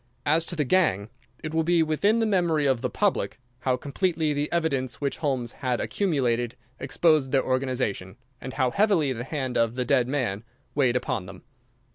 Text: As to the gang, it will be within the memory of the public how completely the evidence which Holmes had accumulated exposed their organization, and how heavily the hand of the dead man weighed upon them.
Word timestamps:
As 0.25 0.47
to 0.47 0.55
the 0.55 0.63
gang, 0.63 1.11
it 1.43 1.53
will 1.53 1.61
be 1.61 1.83
within 1.83 2.17
the 2.17 2.25
memory 2.25 2.65
of 2.65 2.81
the 2.81 2.89
public 2.89 3.37
how 3.59 3.77
completely 3.77 4.33
the 4.33 4.51
evidence 4.51 4.99
which 4.99 5.17
Holmes 5.17 5.51
had 5.51 5.79
accumulated 5.79 6.55
exposed 6.79 7.31
their 7.31 7.43
organization, 7.45 8.17
and 8.41 8.53
how 8.53 8.71
heavily 8.71 9.13
the 9.13 9.23
hand 9.23 9.59
of 9.59 9.75
the 9.75 9.85
dead 9.85 10.07
man 10.07 10.43
weighed 10.73 10.95
upon 10.95 11.27
them. 11.27 11.43